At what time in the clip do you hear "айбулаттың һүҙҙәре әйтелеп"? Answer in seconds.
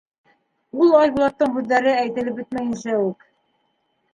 0.99-2.41